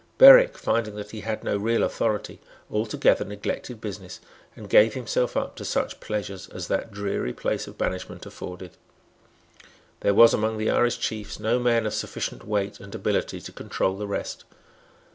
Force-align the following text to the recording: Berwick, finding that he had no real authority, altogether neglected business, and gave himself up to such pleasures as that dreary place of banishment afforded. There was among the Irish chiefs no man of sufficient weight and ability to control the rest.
Berwick, 0.17 0.57
finding 0.57 0.95
that 0.95 1.11
he 1.11 1.21
had 1.21 1.43
no 1.43 1.57
real 1.57 1.83
authority, 1.83 2.39
altogether 2.71 3.23
neglected 3.23 3.79
business, 3.79 4.19
and 4.55 4.67
gave 4.67 4.95
himself 4.95 5.37
up 5.37 5.55
to 5.57 5.63
such 5.63 5.99
pleasures 5.99 6.47
as 6.47 6.69
that 6.69 6.91
dreary 6.91 7.33
place 7.33 7.67
of 7.67 7.77
banishment 7.77 8.25
afforded. 8.25 8.71
There 9.99 10.15
was 10.15 10.33
among 10.33 10.57
the 10.57 10.71
Irish 10.71 10.97
chiefs 10.99 11.39
no 11.39 11.59
man 11.59 11.85
of 11.85 11.93
sufficient 11.93 12.47
weight 12.47 12.79
and 12.79 12.95
ability 12.95 13.41
to 13.41 13.51
control 13.51 13.95
the 13.95 14.07
rest. 14.07 14.43